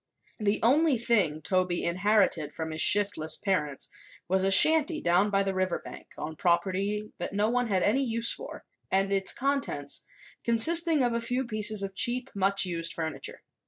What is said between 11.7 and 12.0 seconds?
of